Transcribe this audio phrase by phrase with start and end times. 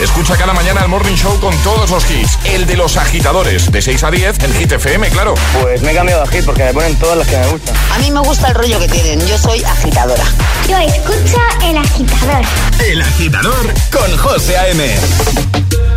[0.00, 2.38] Escucha cada mañana el Morning Show con todos los hits.
[2.44, 5.34] El de los agitadores, de 6 a 10 en Hit FM, claro.
[5.62, 7.74] Pues me he cambiado de hit porque me ponen todas las que me gustan.
[7.94, 9.26] A mí me gusta el rollo que tienen.
[9.26, 10.24] Yo soy agitadora.
[10.68, 12.44] Yo escucho el agitador.
[12.84, 14.86] El agitador con José A.M.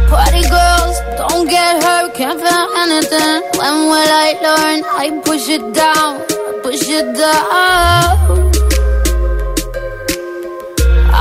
[0.09, 3.41] Party girls, don't get hurt, can't feel anything.
[3.59, 4.83] When will I learn?
[4.97, 6.21] I push it down,
[6.63, 8.68] push it down.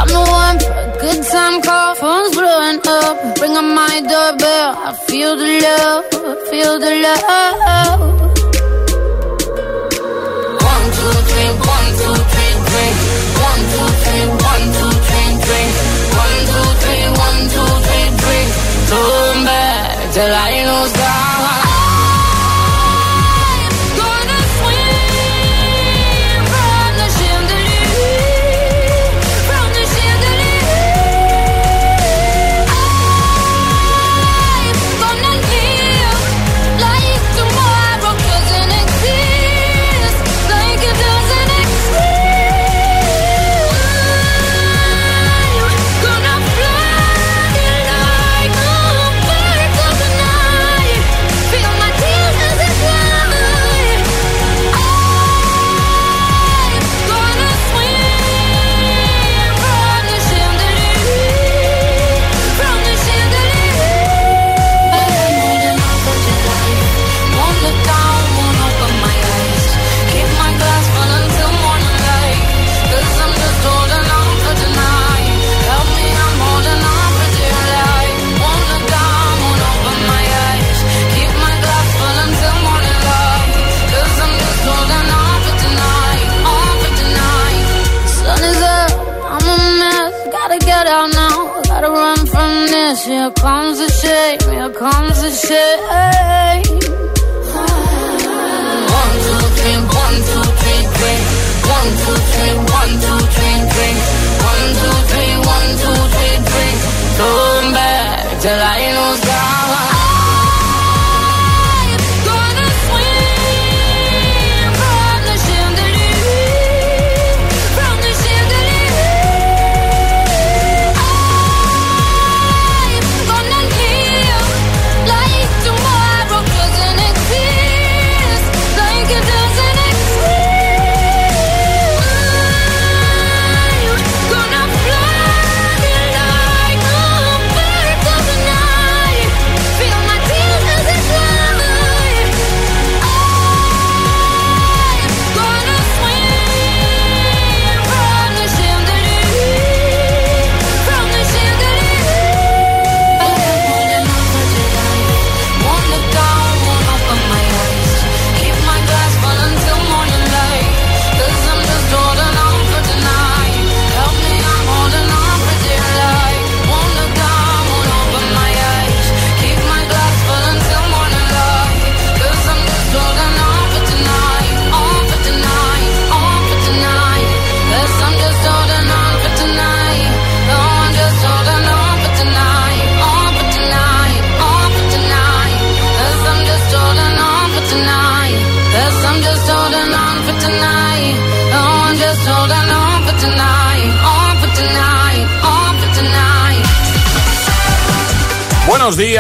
[0.09, 3.41] I'm the one for a good time call, phone's blowing up.
[3.41, 6.05] Ring on my doorbell, I feel the love,
[6.49, 8.01] feel the love.
[10.65, 12.93] One, two, three, one, two, three, three.
[13.49, 15.69] One, two, three, one, two, three, three.
[16.23, 18.47] One, two, three, one, two, three, three.
[18.89, 21.09] Turn back till I lose God.
[21.09, 21.18] I'm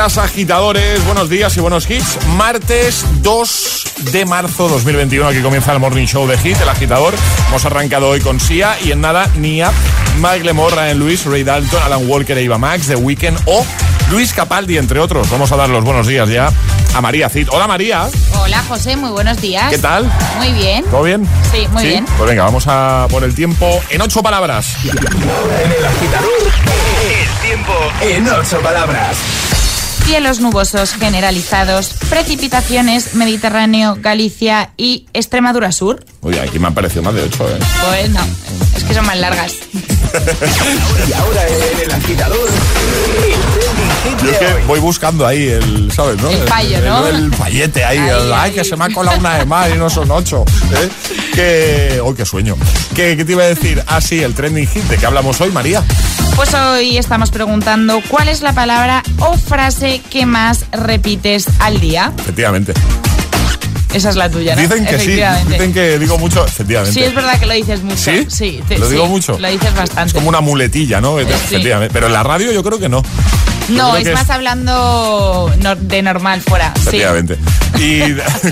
[0.09, 2.19] días, agitadores, buenos días y buenos hits.
[2.37, 7.15] Martes 2 de marzo 2021, aquí comienza el Morning Show de Hit, el agitador.
[7.49, 9.71] Hemos arrancado hoy con Sia y en nada, Nia,
[10.17, 13.67] Mike Lemore, Ryan Lewis, Ray Dalton, Alan Walker e Eva Max, The Weeknd o
[14.11, 15.29] Luis Capaldi, entre otros.
[15.31, 16.51] Vamos a dar los buenos días ya
[16.95, 17.49] a María Cid.
[17.51, 18.09] Hola María,
[18.41, 19.71] Hola José, muy buenos días.
[19.71, 20.11] ¿qué tal?
[20.39, 20.85] Muy bien.
[20.87, 21.29] ¿Todo bien?
[21.53, 22.07] Sí, muy bien.
[22.17, 24.75] Pues venga, vamos a por el tiempo en ocho palabras.
[24.85, 26.31] En el agitador,
[27.11, 29.48] el tiempo en ocho palabras.
[30.09, 36.03] Cielos nubosos generalizados, precipitaciones Mediterráneo, Galicia y Extremadura Sur.
[36.20, 37.59] Uy, aquí me han parecido más de 8, ¿eh?
[37.87, 38.20] Pues no,
[38.76, 39.53] es que son más largas.
[41.09, 42.49] Y ahora en el agitador.
[44.23, 46.31] Yo es que voy buscando ahí el, ¿sabes, no?
[46.31, 47.06] El fallo, ¿no?
[47.06, 49.69] El, el fallete ahí, Ahí, el, ay, que se me ha colado una de más
[49.70, 50.44] y no son ocho.
[50.73, 50.88] ¿eh?
[51.35, 52.56] Que, oh, qué sueño.
[52.94, 53.82] ¿Qué, ¿Qué te iba a decir?
[53.87, 54.82] Ah, sí, el trending hit.
[54.85, 55.82] ¿De qué hablamos hoy, María?
[56.37, 62.12] Pues hoy estamos preguntando cuál es la palabra o frase que más repites al día.
[62.19, 62.73] Efectivamente.
[63.94, 64.61] Esa es la tuya, ¿no?
[64.62, 65.19] Dicen que sí,
[65.49, 66.93] dicen que digo mucho, efectivamente.
[66.93, 67.96] Sí, es verdad que lo dices mucho.
[67.96, 68.26] ¿Sí?
[68.29, 69.38] Sí, ¿Lo sí, digo mucho?
[69.38, 70.08] Lo dices bastante.
[70.08, 71.19] Es como una muletilla, ¿no?
[71.19, 71.93] Efectivamente.
[71.93, 73.02] Pero en la radio yo creo que no.
[73.70, 76.73] No, es más es- hablando de normal fuera.
[76.76, 76.81] Sí.
[76.88, 77.38] Efectivamente.
[77.79, 78.00] ¿Y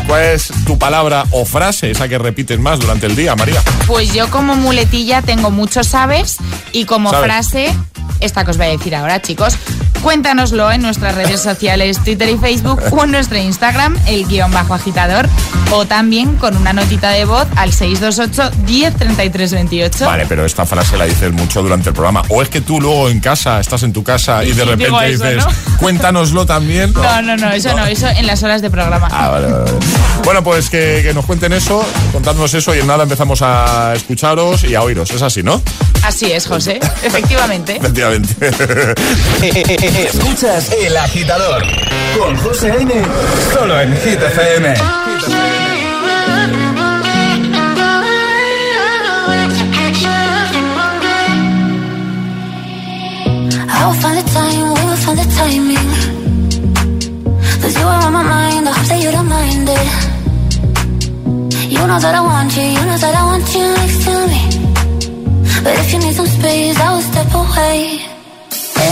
[0.06, 3.62] cuál es tu palabra o frase, esa que repites más durante el día, María?
[3.86, 6.36] Pues yo como muletilla tengo muchos sabes
[6.72, 7.24] y como Sabes.
[7.26, 7.74] frase,
[8.20, 9.56] esta que os voy a decir ahora, chicos.
[10.06, 14.72] Cuéntanoslo en nuestras redes sociales, Twitter y Facebook o en nuestro Instagram, el guion bajo
[14.72, 15.28] agitador,
[15.72, 20.06] o también con una notita de voz al 628 1033 28.
[20.06, 22.22] Vale, pero esta frase la dices mucho durante el programa.
[22.28, 24.68] O es que tú luego en casa, estás en tu casa y Y de sí,
[24.68, 25.50] repente eso, dices, ¿no?
[25.80, 26.92] cuéntanoslo también.
[26.92, 29.08] No, no, no, eso no, eso en las horas de programa.
[29.10, 29.72] Ah, vale, vale.
[30.22, 34.62] Bueno, pues que, que nos cuenten eso, contándonos eso y en nada empezamos a escucharos
[34.62, 35.10] y a oíros.
[35.10, 35.60] Es así, ¿no?
[36.06, 37.76] Así es, José, efectivamente.
[37.82, 38.36] Efectivamente.
[39.96, 41.62] Escuchas el agitador.
[42.18, 42.92] Con José A.M.
[43.54, 44.74] Solo en Hit FM.
[53.68, 55.90] I'll find the time, we will find the timing.
[57.62, 59.88] Cause you are on my mind, I hope that you don't mind it.
[61.72, 64.42] You know that I want you, you know that I want you next to me.
[65.64, 68.15] But if you need some space, I will step away.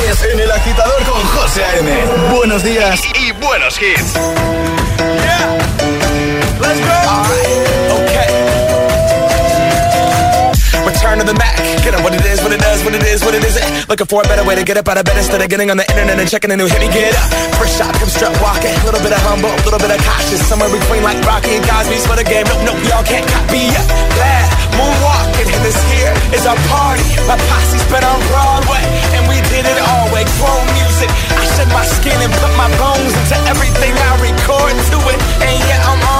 [0.00, 1.90] Martes en el agitador con José A.M.
[2.34, 3.00] Buenos días.
[3.14, 4.14] Y, y buenos hits.
[6.86, 7.20] Mac.
[8.10, 8.19] Get up
[13.90, 15.74] Looking for a better way to get up out of bed instead of getting on
[15.74, 16.78] the internet and checking a new hit.
[16.78, 17.26] Me get up.
[17.58, 18.70] First shot, hip strut walking.
[18.70, 20.38] A little bit of humble, a little bit of cautious.
[20.46, 22.46] Somewhere between like Rocky and Cosby's for the game.
[22.46, 23.82] Nope, nope, y'all can't copy yet.
[24.14, 24.46] Glad
[24.78, 27.02] moonwalking, and this here is our party.
[27.26, 28.86] My posse's been on Broadway,
[29.18, 30.22] and we did it all way.
[30.38, 31.10] Grown music.
[31.34, 35.18] I shed my skin and put my bones into everything I record to it.
[35.42, 36.19] And yeah, I'm on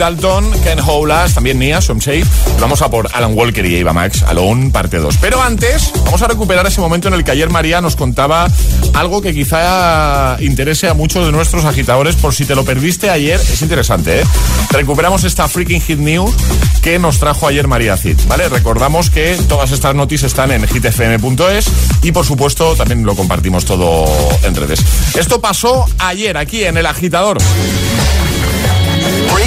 [0.00, 2.24] Dalton, Ken Howlas, también Nia, Some Shape.
[2.58, 5.18] Vamos a por Alan Walker y Eva Max, Alone, parte 2.
[5.20, 8.48] Pero antes, vamos a recuperar ese momento en el que ayer María nos contaba
[8.94, 12.16] algo que quizá interese a muchos de nuestros agitadores.
[12.16, 14.24] Por si te lo perdiste ayer, es interesante, ¿eh?
[14.70, 16.32] Recuperamos esta freaking hit news
[16.80, 18.48] que nos trajo ayer María Cid, ¿vale?
[18.48, 21.66] Recordamos que todas estas noticias están en hitfm.es
[22.02, 24.06] y, por supuesto, también lo compartimos todo
[24.44, 24.80] en redes.
[25.14, 27.36] Esto pasó ayer aquí en El Agitador.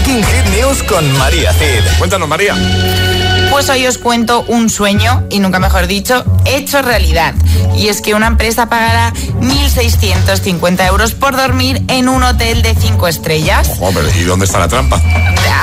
[0.04, 1.98] Breaking Hit News con María Cid.
[1.98, 2.56] Cuéntanos, María.
[3.50, 7.34] Pues hoy os cuento un sueño, y nunca mejor dicho, hecho realidad.
[7.78, 13.08] Y es que una empresa pagará 1.650 euros por dormir en un hotel de 5
[13.08, 13.78] estrellas.
[13.80, 15.02] Hombre, ¿y dónde está la trampa?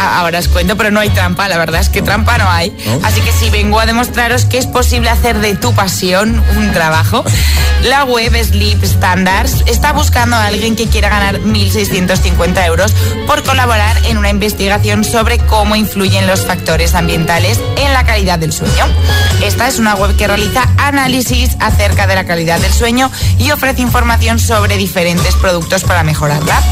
[0.02, 2.74] Ah, Ahora os cuento, pero no hay trampa, la verdad es que trampa no hay.
[3.02, 7.22] Así que sí, vengo a demostraros que es posible hacer de tu pasión un trabajo.
[7.82, 12.94] La web Sleep Standards está buscando a alguien que quiera ganar 1.650 euros
[13.26, 18.52] por colaborar en una investigación sobre cómo influyen los factores ambientales en la calidad del
[18.52, 18.86] sueño.
[19.42, 23.82] Esta es una web que realiza análisis acerca de la calidad del sueño y ofrece
[23.82, 26.62] información sobre diferentes productos para mejorarla.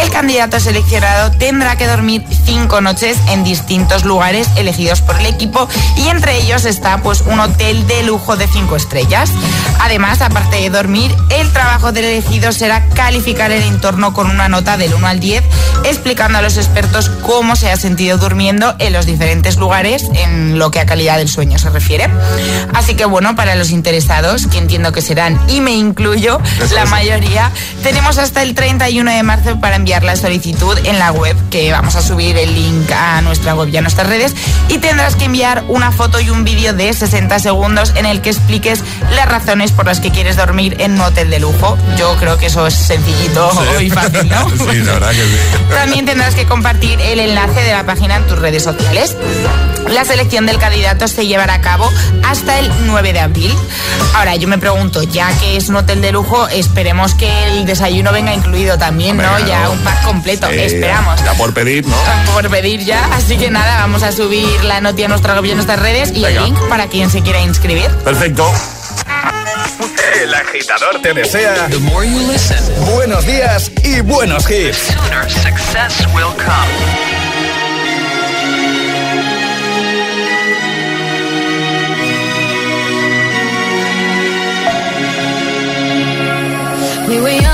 [0.00, 5.68] El candidato seleccionado tendrá que dormir cinco noches en distintos lugares elegidos por el equipo
[5.96, 9.30] y entre ellos está pues un hotel de lujo de cinco estrellas.
[9.80, 14.76] Además, aparte de dormir, el trabajo del elegido será calificar el entorno con una nota
[14.76, 15.44] del 1 al 10,
[15.84, 20.70] explicando a los expertos cómo se ha sentido durmiendo en los diferentes lugares en lo
[20.70, 22.08] que a calidad del sueño se refiere.
[22.72, 26.40] Así que bueno, para los interesados, que entiendo que serán y me incluyo,
[26.74, 27.50] la mayoría,
[27.82, 31.94] tenemos hasta el 31 de marzo para enviar la solicitud en la web, que vamos
[31.94, 34.34] a subir el link a nuestra web y a nuestras redes.
[34.70, 38.30] Y tendrás que enviar una foto y un vídeo de 60 segundos en el que
[38.30, 38.82] expliques
[39.14, 41.76] las razones por las que quieres dormir en un hotel de lujo.
[41.98, 43.50] Yo creo que eso es sencillito
[43.82, 44.48] y fácil, ¿no?
[44.70, 45.36] sí, la verdad que sí.
[45.68, 49.14] También tendrás que compartir el enlace de la página en tus redes sociales.
[49.90, 51.90] La selección del candidato se llevará a cabo
[52.24, 53.54] hasta el 9 de abril.
[54.14, 58.12] Ahora, yo me pregunto, ya que es un hotel de lujo, esperemos que el desayuno
[58.12, 59.38] venga incluido también, ¿no?
[59.46, 61.22] Ya pack completo, Sí, esperamos.
[61.24, 61.96] Ya por pedir, ¿no?
[62.32, 65.78] Por pedir ya, así que nada, vamos a subir la noti a nuestra a nuestras
[65.80, 66.28] redes y Venga.
[66.28, 67.90] el link para quien se quiera inscribir.
[68.04, 68.50] Perfecto.
[70.22, 71.68] El agitador te desea
[72.92, 74.76] buenos días y buenos hits.
[74.94, 77.04] Sooner success will come.
[87.08, 87.53] We were young,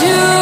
[0.00, 0.41] You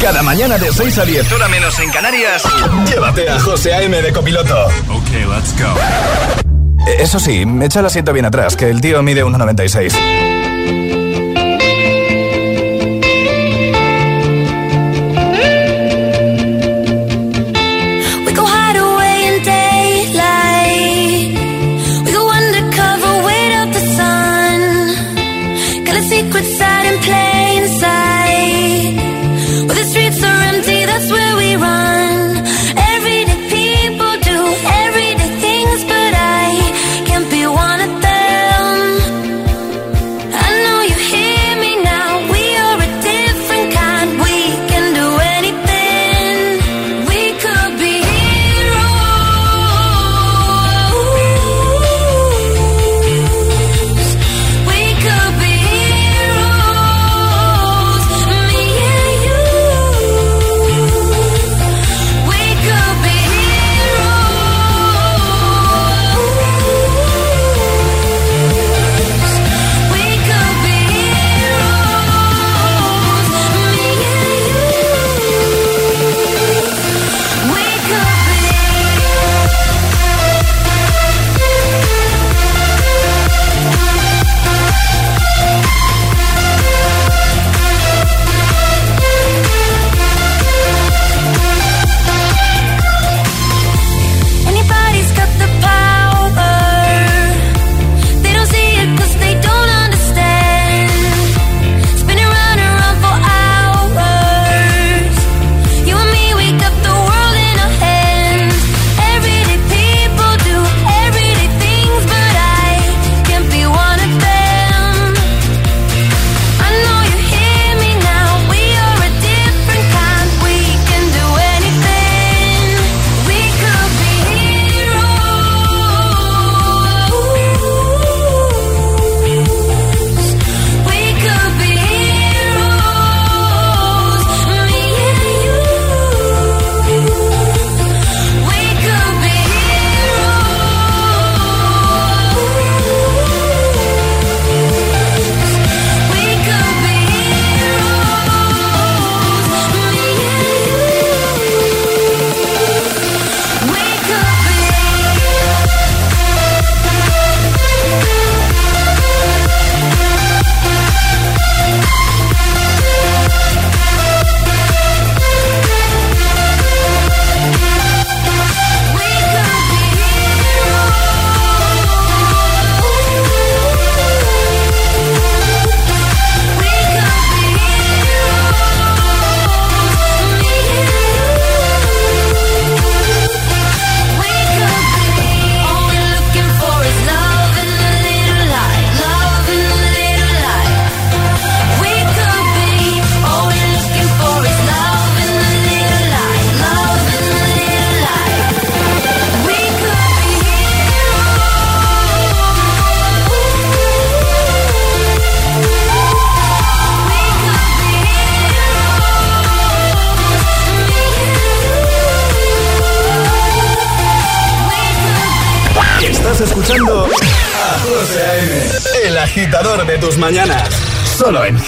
[0.00, 2.42] Cada mañana de 6 a 10, hora menos en Canarias,
[2.86, 4.00] llévate a José A.M.
[4.00, 4.66] de copiloto.
[4.88, 5.74] Ok, let's go.
[6.86, 10.47] Eh, eso sí, echa el asiento bien atrás, que el tío mide 1,96.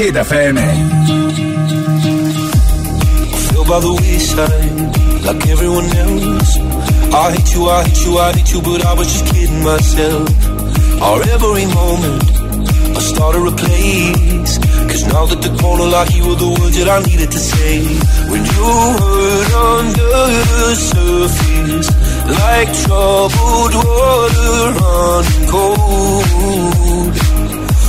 [0.00, 0.56] Hit FM.
[0.56, 0.64] I
[3.48, 4.72] feel by the wayside,
[5.26, 6.56] like everyone else.
[7.12, 10.26] I hate you, I hate you, I hate you, but I was just kidding myself.
[11.02, 12.24] Our every moment,
[12.96, 14.56] I started a place.
[14.88, 17.84] Cause now that the corner like you were the words that I needed to say.
[18.32, 18.68] When you
[19.04, 21.88] hurt under the surface,
[22.40, 26.20] like troubled water running cold.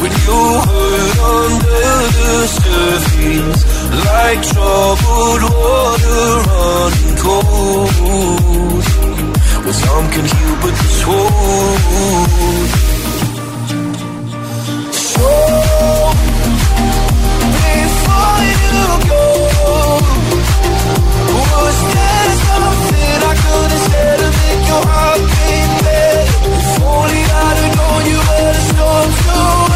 [0.00, 3.60] When you hurt under the surface
[4.06, 8.84] Like troubled water running cold.
[9.64, 12.70] Well, some can heal but this wound
[14.94, 15.28] So,
[17.58, 19.24] before you go
[21.34, 25.70] Was there something I could have said to make your heart beat?
[25.84, 26.26] Better?
[26.54, 29.67] If only I'd have known you were the storm through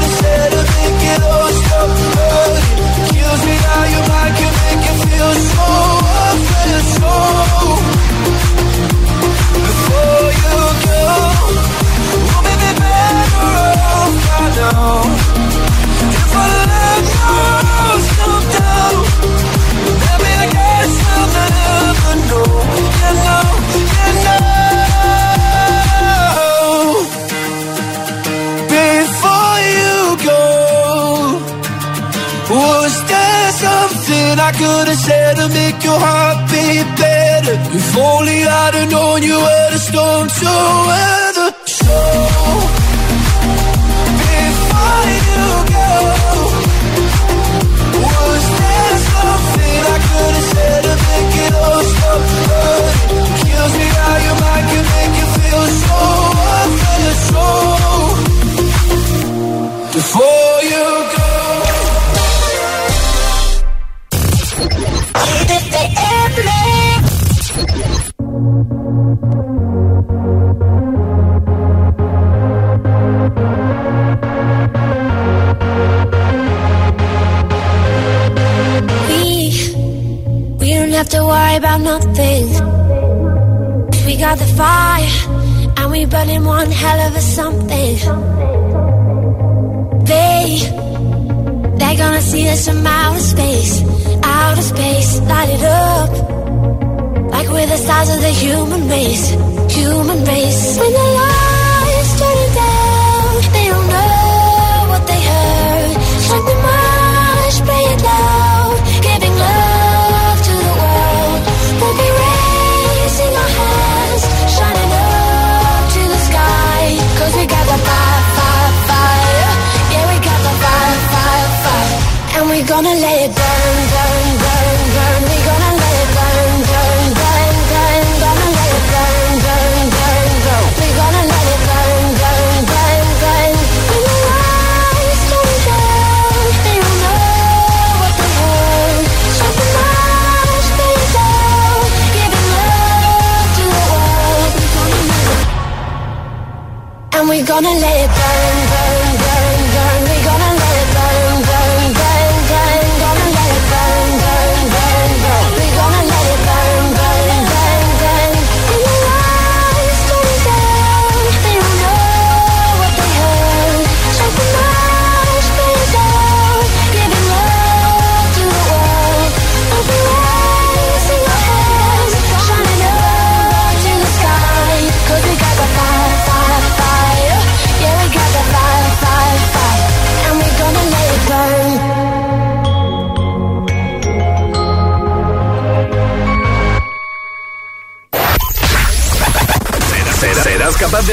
[147.61, 147.82] gonna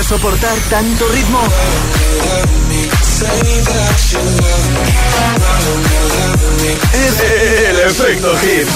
[0.02, 1.40] soportar tanto ritmo?
[6.94, 8.68] Es el efecto hit.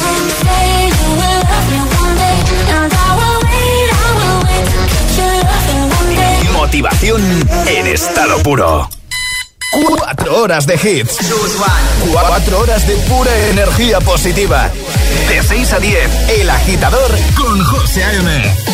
[6.53, 7.23] Motivación
[7.67, 8.89] en estado puro.
[9.71, 11.19] Cuatro horas de hits.
[12.13, 14.71] Cuatro horas de pura energía positiva.
[15.29, 18.74] De 6 a 10, El Agitador con José A.M.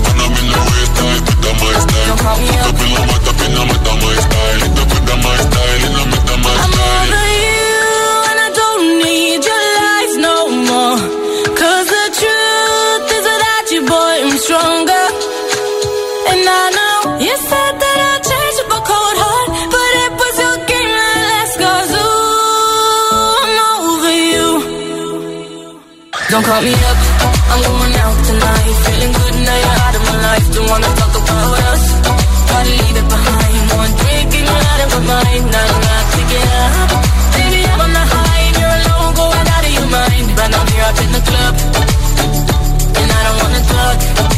[6.61, 7.73] I'm over you
[8.29, 10.35] and I don't need your lies no
[11.93, 13.25] the truth is
[13.71, 15.05] you, boy, I'm stronger.
[16.31, 20.91] And I know you said that I changed cold heart, but it was your game
[20.97, 21.25] that
[22.05, 24.47] ooh, I'm over you.
[26.29, 27.00] Don't call me up.
[30.53, 31.83] Don't wanna talk about us.
[32.49, 33.63] Gotta leave it behind.
[33.81, 35.43] One drink and you're out of my mind.
[35.55, 36.89] Not enough to get up.
[37.35, 40.27] Baby, I'm on the high you're alone, going out of your mind.
[40.37, 41.53] But I'm here up in the club,
[42.99, 44.30] and I don't wanna talk.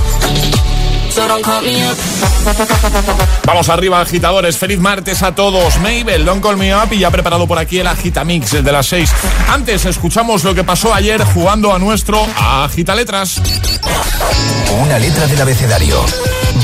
[3.45, 4.57] Vamos arriba, agitadores.
[4.57, 5.77] Feliz martes a todos.
[5.77, 8.87] Mabel, Don't Call Me Up y ya preparado por aquí el Agitamix, el de las
[8.87, 9.09] 6.
[9.49, 13.41] Antes escuchamos lo que pasó ayer jugando a nuestro Agita Letras.
[14.81, 16.03] Una letra del abecedario.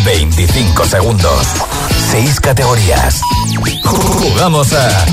[0.03, 1.47] 25 segundos.
[2.11, 3.21] 6 categorías.
[3.83, 5.05] Jugamos a.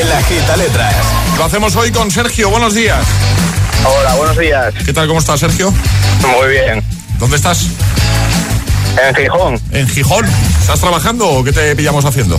[0.00, 0.94] El Agita Letras.
[1.38, 2.50] Lo hacemos hoy con Sergio.
[2.50, 3.04] Buenos días.
[3.84, 4.74] Hola, buenos días.
[4.84, 5.06] ¿Qué tal?
[5.06, 5.72] ¿Cómo estás, Sergio?
[6.22, 6.95] Muy bien.
[7.18, 7.66] ¿Dónde estás?
[9.08, 9.60] En Gijón.
[9.72, 10.24] ¿En Gijón?
[10.60, 12.38] ¿Estás trabajando o qué te pillamos haciendo?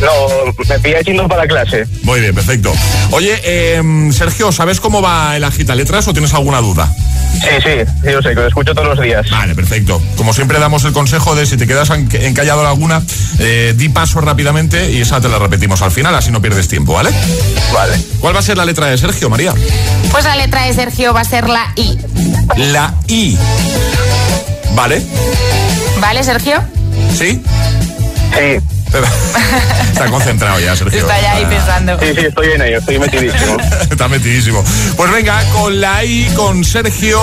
[0.00, 1.86] No, me pillé yendo para clase.
[2.04, 2.72] Muy bien, perfecto.
[3.10, 6.92] Oye, eh, Sergio, ¿sabes cómo va el Agita Letras o tienes alguna duda?
[7.34, 9.28] Sí, sí, yo sé, que lo escucho todos los días.
[9.30, 10.00] Vale, perfecto.
[10.16, 13.02] Como siempre damos el consejo de si te quedas en- encallado en alguna,
[13.40, 16.92] eh, di paso rápidamente y esa te la repetimos al final, así no pierdes tiempo,
[16.94, 17.10] ¿vale?
[17.74, 18.00] Vale.
[18.20, 19.52] ¿Cuál va a ser la letra de Sergio, María?
[20.12, 21.98] Pues la letra de Sergio va a ser la I.
[22.56, 23.36] La I.
[24.74, 25.02] ¿Vale?
[26.00, 26.62] ¿Vale, Sergio?
[27.16, 27.42] ¿Sí?
[28.34, 28.58] Sí.
[29.92, 31.00] Está concentrado ya, Sergio.
[31.00, 31.98] Está ya ahí pensando.
[32.00, 33.56] Sí, sí, estoy en ello, estoy metidísimo.
[33.90, 34.64] Está metidísimo.
[34.96, 37.20] Pues venga, con la I, con Sergio.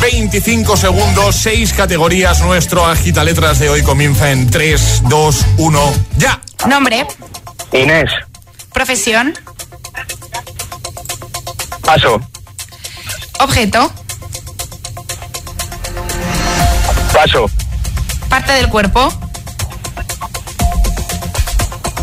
[0.00, 2.40] 25 segundos, 6 categorías.
[2.40, 6.40] Nuestro agita letras de hoy comienza en 3, 2, 1, ya.
[6.68, 7.06] Nombre,
[7.72, 8.10] Inés,
[8.72, 9.34] profesión,
[11.84, 12.20] paso,
[13.40, 13.92] objeto,
[17.14, 17.48] paso,
[18.28, 19.12] parte del cuerpo,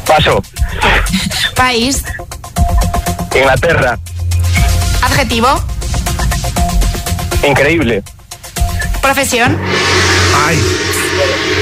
[0.07, 0.41] Paso.
[1.55, 2.03] País.
[3.33, 3.97] Inglaterra.
[5.03, 5.47] Adjetivo.
[7.47, 8.03] Increíble.
[9.01, 9.57] Profesión.
[10.45, 10.59] Ay.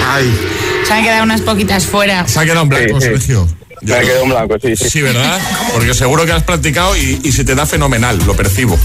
[0.07, 0.39] Ay.
[0.87, 2.27] Se han quedado unas poquitas fuera.
[2.27, 3.11] Se ha quedado en blanco, Sí, sí.
[3.17, 3.47] Sergio.
[3.81, 4.89] Me ha quedado en blanco, sí, sí.
[4.89, 5.39] Sí, ¿verdad?
[5.73, 8.79] Porque seguro que has practicado y, y se te da fenomenal, lo percibo.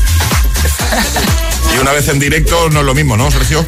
[1.75, 3.65] Y una vez en directo no es lo mismo, ¿no, Sergio?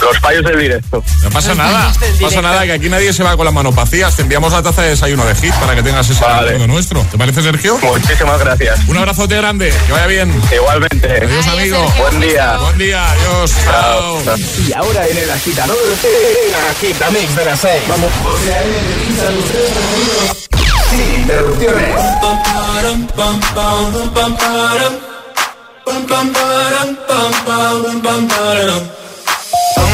[0.00, 1.02] Los fallos del directo.
[1.22, 3.74] No pasa Los nada, no pasa nada, que aquí nadie se va con las manos
[3.74, 4.14] vacías.
[4.16, 6.52] Te enviamos la taza de desayuno de hit para que tengas ese Vale.
[6.52, 7.00] recuerdo nuestro.
[7.10, 7.78] ¿Te parece, Sergio?
[7.78, 8.80] Muchísimas gracias.
[8.88, 10.42] Un abrazote grande, que vaya bien.
[10.54, 11.08] Igualmente.
[11.24, 11.92] Adiós, amigo.
[11.98, 12.56] Buen día.
[12.58, 13.52] Buen día, adiós.
[13.64, 14.22] Chao.
[14.24, 14.36] Chao.
[14.68, 17.82] Y ahora en el agitador, el agitamix de las 6.
[17.88, 18.10] Vamos.
[20.90, 21.96] Sin interrupciones.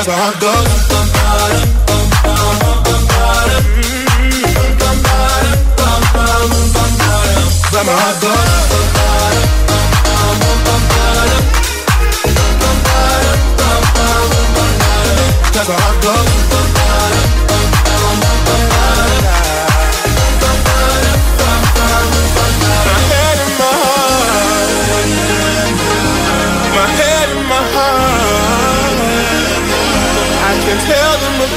[0.00, 0.90] Cause my heart goes.
[7.70, 8.10] But my.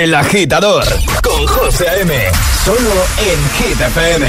[0.00, 0.84] El agitador
[1.22, 2.14] con José A.M.
[2.64, 4.26] Solo en Hit FM.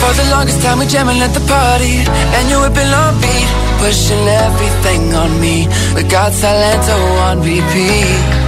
[0.00, 2.04] For the longest time we jamming at the party.
[2.36, 3.48] And you whipping on beat
[3.80, 5.68] Pushing everything on me.
[5.94, 6.96] We got Salento
[7.28, 8.47] on repeat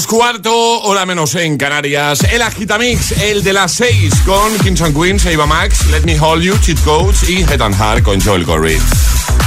[0.00, 2.20] Menos cuarto, hora menos en Canarias.
[2.32, 6.42] El Agitamix, el de las 6 con Kings and Queens, Eva Max, Let Me Hold
[6.42, 8.78] You, Cheat Codes y Head and Heart con Joel Corey.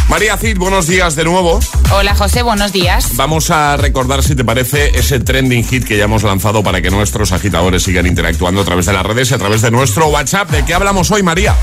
[0.09, 1.59] María Cid, buenos días de nuevo.
[1.91, 3.15] Hola José, buenos días.
[3.15, 6.91] Vamos a recordar, si te parece, ese trending hit que ya hemos lanzado para que
[6.91, 10.51] nuestros agitadores sigan interactuando a través de las redes y a través de nuestro WhatsApp.
[10.51, 11.55] ¿De qué hablamos hoy, María?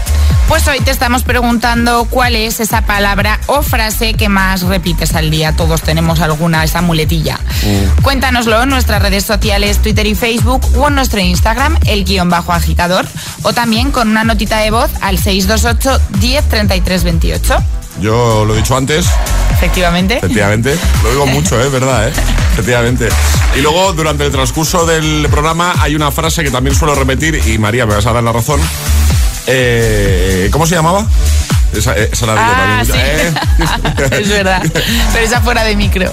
[0.50, 5.30] Pues hoy te estamos preguntando cuál es esa palabra o frase que más repites al
[5.30, 5.54] día.
[5.54, 7.38] Todos tenemos alguna, esa muletilla.
[8.02, 12.52] Cuéntanoslo en nuestras redes sociales, Twitter y Facebook o en nuestro Instagram, el guion bajo
[12.52, 13.06] agitador,
[13.42, 17.56] o también con una notita de voz al 628 10 33 28.
[18.00, 19.06] Yo lo he dicho antes,
[19.52, 20.16] Efectivamente.
[20.18, 20.76] efectivamente.
[21.04, 21.68] Lo digo mucho, ¿eh?
[21.68, 22.12] ¿Verdad, eh?
[22.54, 23.08] Efectivamente.
[23.56, 27.56] Y luego, durante el transcurso del programa, hay una frase que también suelo repetir, y
[27.58, 28.60] María, me vas a dar la razón,
[29.46, 31.06] Eh, ¿Cómo se llamaba?
[31.72, 32.86] Esa, eh, esa la digo Ah, también.
[32.86, 34.12] sí.
[34.12, 34.20] Eh.
[34.22, 34.62] es verdad.
[35.12, 36.10] Pero esa fuera de micro.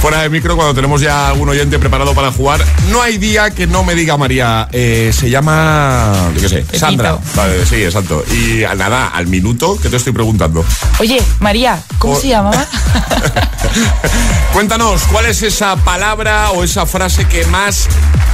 [0.00, 3.66] Fuera de micro, cuando tenemos ya algún oyente preparado para jugar, no hay día que
[3.66, 4.68] no me diga María.
[4.72, 6.12] eh, se llama.
[6.34, 7.18] Yo qué sé, Sandra.
[7.36, 8.24] Vale, sí, exacto.
[8.32, 10.64] Y nada, al minuto, que te estoy preguntando.
[10.98, 12.66] Oye, María, ¿cómo se llamaba?
[14.52, 17.86] Cuéntanos, ¿cuál es esa palabra o esa frase que más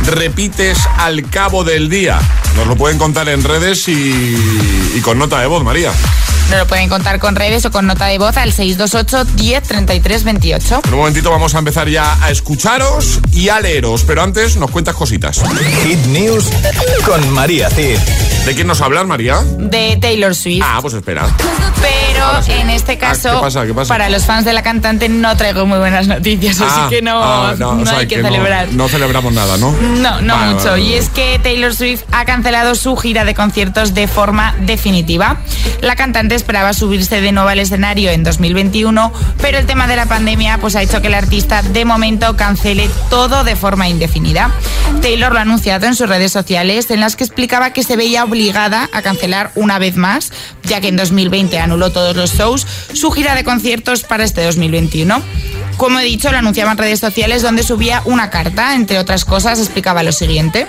[0.06, 2.18] repites al cabo del día?
[2.56, 3.92] Nos lo pueden contar en redes y,
[4.96, 5.92] y con nota de voz, María.
[6.50, 10.24] Nos lo pueden contar con redes o con nota de voz al 628 10 33
[10.24, 10.80] 28.
[10.86, 14.70] En un momentito vamos a empezar ya a escucharos y a leeros, pero antes nos
[14.70, 15.42] cuentas cositas.
[15.84, 16.46] Hit News
[17.04, 17.98] con María Cid.
[18.46, 19.42] ¿De quién nos hablas, María?
[19.58, 20.64] De Taylor Swift.
[20.64, 21.26] Ah, pues espera.
[21.82, 22.52] Pero sí.
[22.52, 23.66] en este Ah, caso, ¿qué pasa?
[23.66, 23.88] ¿Qué pasa?
[23.88, 27.22] para los fans de la cantante no traigo muy buenas noticias, Ah, así que no,
[27.22, 28.68] ah, no, o sea, hay que, no- celebrar.
[28.72, 29.72] No, celebramos nada, ¿no?
[29.72, 30.70] No, no Vale, mucho.
[30.70, 30.98] vale, Y vale.
[30.98, 35.36] es que Taylor Swift ha cancelado su gira de conciertos de forma definitiva.
[35.82, 40.06] La cantante esperaba subirse de nuevo al escenario en 2021, pero el tema de la
[40.06, 44.50] pandemia pues, ha hecho que el artista de momento cancele todo de forma indefinida.
[45.02, 48.24] Taylor lo ha anunciado en sus redes sociales, en las que explicaba que se veía
[48.24, 50.32] obligada a cancelar una vez más,
[50.62, 55.22] ya que en 2020 anuló todos los shows, su gira de conciertos para este 2021.
[55.78, 59.60] Como he dicho, lo anunciaba en redes sociales donde subía una carta, entre otras cosas,
[59.60, 60.66] explicaba lo siguiente.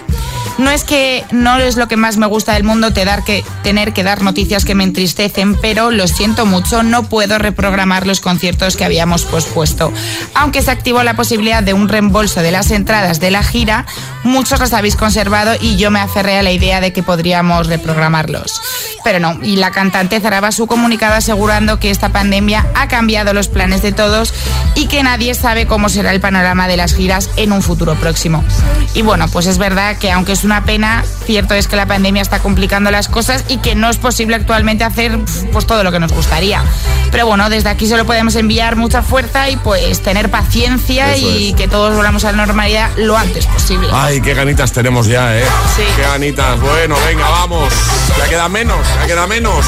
[0.59, 3.43] No es que no es lo que más me gusta del mundo te dar que,
[3.63, 8.19] tener que dar noticias que me entristecen, pero lo siento mucho, no puedo reprogramar los
[8.19, 9.91] conciertos que habíamos pospuesto.
[10.35, 13.85] Aunque se activó la posibilidad de un reembolso de las entradas de la gira,
[14.23, 18.61] muchos las habéis conservado y yo me aferré a la idea de que podríamos reprogramarlos.
[19.03, 23.47] Pero no, y la cantante cerraba su comunicado asegurando que esta pandemia ha cambiado los
[23.47, 24.33] planes de todos
[24.75, 28.43] y que nadie sabe cómo será el panorama de las giras en un futuro próximo.
[28.93, 32.21] Y bueno, pues es verdad que aunque es una pena, cierto es que la pandemia
[32.21, 35.17] está complicando las cosas y que no es posible actualmente hacer
[35.51, 36.63] pues todo lo que nos gustaría.
[37.11, 41.49] Pero bueno, desde aquí solo podemos enviar mucha fuerza y pues tener paciencia Eso y
[41.49, 41.55] es.
[41.55, 43.87] que todos volvamos a la normalidad lo antes posible.
[43.91, 45.43] Ay, qué ganitas tenemos ya, ¿eh?
[45.75, 45.83] Sí.
[45.95, 46.59] Qué ganitas.
[46.59, 47.73] Bueno, venga, vamos.
[48.17, 49.65] Ya queda menos, ya queda menos.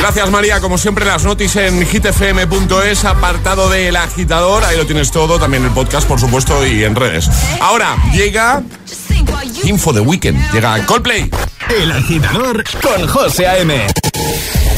[0.00, 0.60] Gracias, María.
[0.60, 4.45] Como siempre, las noticias en hitfm.es, apartado del agitador.
[4.46, 7.28] Ahí lo tienes todo, también el podcast, por supuesto, y en redes.
[7.60, 8.62] Ahora llega
[9.64, 10.38] Info de Weekend.
[10.52, 11.28] Llega Coldplay.
[11.68, 13.86] El agitador con José A.M.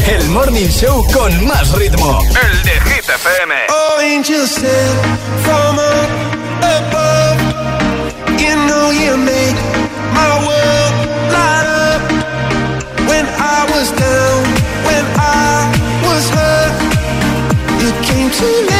[0.07, 2.19] El morning show con más ritmo.
[2.23, 3.55] El de Hit FM.
[3.69, 5.01] Oh, angels sent
[5.45, 6.09] from up
[6.63, 7.39] above.
[8.41, 9.57] You know you make
[10.15, 10.95] my world
[11.31, 12.01] light up.
[13.07, 14.45] When I was down,
[14.87, 15.71] when I
[16.09, 16.73] was hurt,
[17.83, 18.78] you came to lift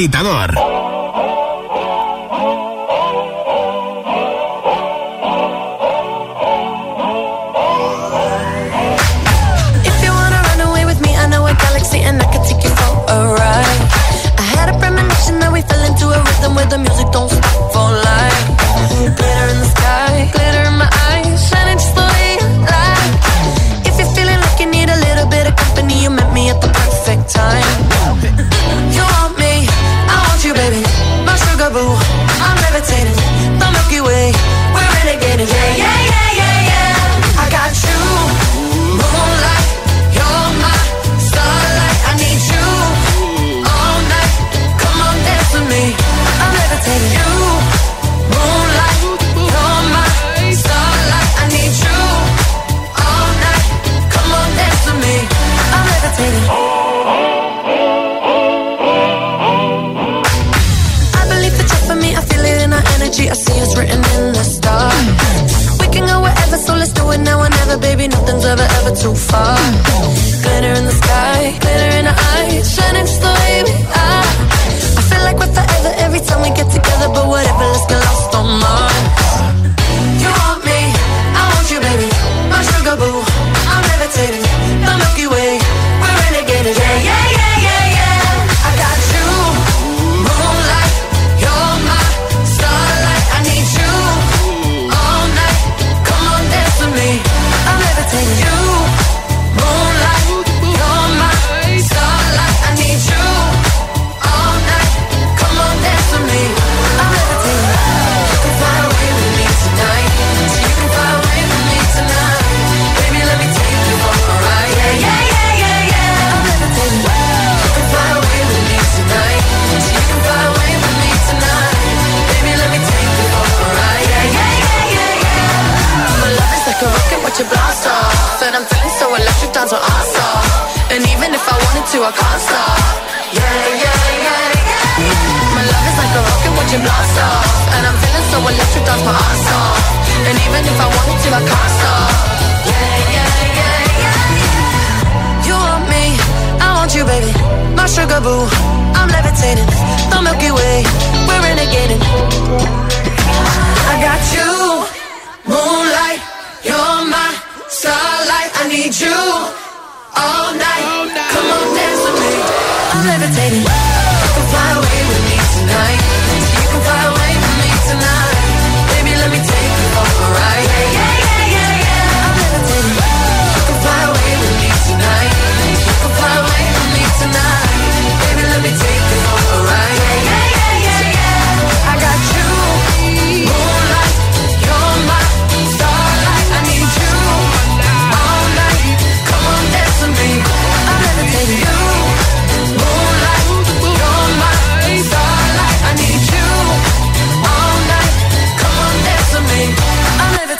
[0.00, 0.69] agitador.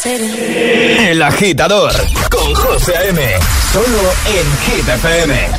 [0.05, 1.93] El agitador
[2.31, 3.21] con José M.
[3.71, 5.51] Solo en Hit FM.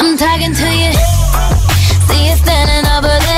[0.00, 0.92] I'm talking to you.
[2.08, 3.29] See you standing over.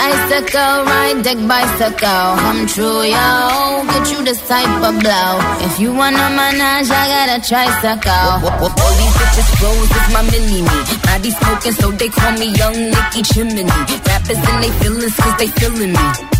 [0.00, 2.26] Icicle, ride deck bicycle.
[2.42, 3.84] Come true, yo.
[3.92, 5.32] Get you this type of blow.
[5.66, 8.28] If you wanna manage, I got a tricycle.
[8.64, 10.76] All these bitches froze is my mini me.
[11.04, 13.64] Body smoking, so they call me Young Nicky Chimney.
[14.08, 16.39] Rappers and they feelings, cause they feeling me.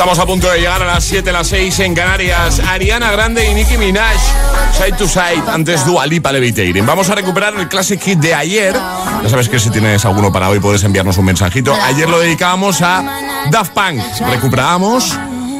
[0.00, 2.58] Estamos a punto de llegar a las 7, las 6 en Canarias.
[2.60, 4.16] Ariana Grande y Nicki Minaj.
[4.72, 6.32] Side to side, antes Dua Lipa.
[6.86, 8.72] Vamos a recuperar el Classic Hit de ayer.
[8.72, 11.74] Ya sabes que si tienes alguno para hoy puedes enviarnos un mensajito.
[11.74, 13.04] Ayer lo dedicábamos a
[13.50, 14.00] Daft Punk.
[14.30, 15.18] Recuperamos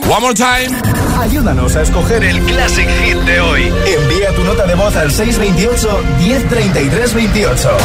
[0.08, 1.09] One More Time.
[1.20, 3.70] Ayúdanos a escoger el Classic Hit de hoy.
[3.86, 7.76] Envía tu nota de voz al 628 1033 28.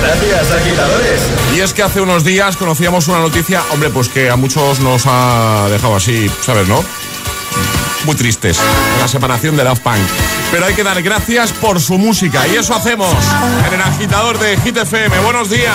[0.00, 1.20] Gracias, agitadores.
[1.56, 5.02] Y es que hace unos días conocíamos una noticia, hombre, pues que a muchos nos
[5.06, 6.84] ha dejado así, ¿sabes, no?
[8.06, 8.60] Muy tristes,
[9.00, 9.98] la separación de Daft Punk.
[10.52, 13.12] Pero hay que dar gracias por su música y eso hacemos
[13.66, 15.18] en el agitador de Hit FM.
[15.18, 15.74] Buenos días.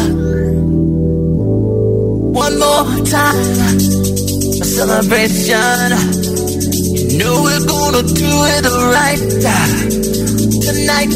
[2.41, 3.77] One more time.
[4.63, 5.89] A celebration.
[6.95, 8.65] You know we're gonna do it
[8.97, 9.21] right
[10.65, 11.11] tonight.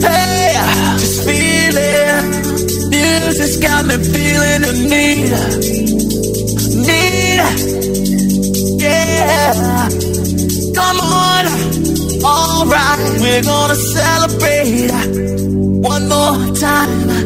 [0.00, 0.56] Hey,
[0.96, 2.24] just feel it.
[2.88, 5.30] Music's got me feeling the need.
[6.88, 7.40] Need.
[8.80, 9.88] Yeah.
[10.74, 11.44] Come on.
[12.24, 14.90] Alright, we're gonna celebrate
[15.82, 17.25] one more time.